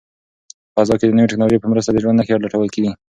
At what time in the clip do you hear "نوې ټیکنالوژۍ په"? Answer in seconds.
1.17-1.69